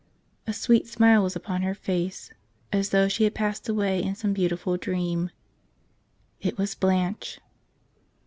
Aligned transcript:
A 0.47 0.51
sweet 0.53 0.87
smile 0.87 1.21
was 1.21 1.35
upon 1.35 1.61
her 1.61 1.75
face, 1.75 2.31
as 2.73 2.89
though 2.89 3.07
she 3.07 3.23
had 3.23 3.35
passed 3.35 3.69
away 3.69 4.01
in 4.01 4.15
some 4.15 4.33
beau¬ 4.33 4.49
tiful 4.49 4.75
dream. 4.77 5.29
It 6.41 6.57
was 6.57 6.73
Blanche 6.73 7.37